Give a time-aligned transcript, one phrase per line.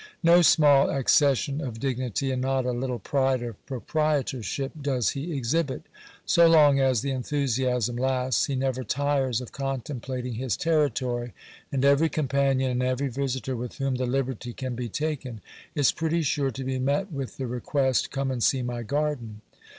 [0.23, 5.83] No small accession of dignity, and not a little pride of proprietorship, does he exhibit.
[6.25, 11.33] So long as the enthusiasm lasts, he never tires of contemplating his territory;
[11.71, 15.39] and every companion, and every visitor with whom the liberty can be taken,
[15.75, 19.41] is pretty sure to be met with the request —"Oome and see my garden."